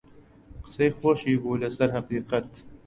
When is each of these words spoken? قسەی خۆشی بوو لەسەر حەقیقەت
قسەی 0.63 0.91
خۆشی 0.97 1.39
بوو 1.41 1.61
لەسەر 1.63 1.89
حەقیقەت 1.95 2.49